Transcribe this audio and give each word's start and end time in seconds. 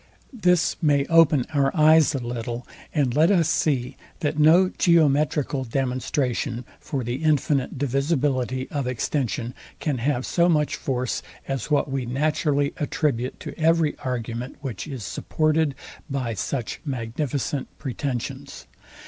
This 0.33 0.77
may 0.81 1.05
open 1.11 1.45
our 1.53 1.69
eyes 1.77 2.15
a 2.15 2.25
little, 2.25 2.65
and 2.91 3.13
let 3.13 3.29
us 3.29 3.47
see, 3.47 3.97
that 4.21 4.39
no 4.39 4.69
geometrical 4.79 5.63
demonstration 5.63 6.65
for 6.79 7.03
the 7.03 7.17
infinite 7.21 7.77
divisibility 7.77 8.67
of 8.71 8.87
extension 8.87 9.53
can 9.79 9.99
have 9.99 10.25
so 10.25 10.49
much 10.49 10.75
force 10.75 11.21
as 11.47 11.69
what 11.69 11.87
we 11.87 12.07
naturally 12.07 12.73
attribute 12.77 13.39
to 13.41 13.55
every 13.59 13.95
argument, 13.99 14.55
which 14.61 14.87
is 14.87 15.03
supported 15.03 15.75
by 16.09 16.33
such 16.33 16.81
magnificent 16.83 17.67
pretensions. 17.77 18.65